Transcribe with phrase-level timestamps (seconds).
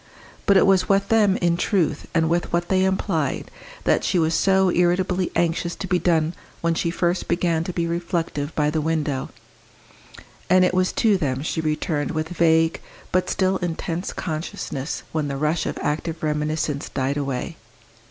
[0.47, 3.51] But it was with them, in truth, and with what they implied,
[3.83, 7.85] that she was so irritably anxious to be done when she first began to be
[7.85, 9.29] reflective by the window;
[10.49, 15.37] and it was to them she returned with vague, but still intense consciousness when the
[15.37, 17.57] rush of active reminiscence died away.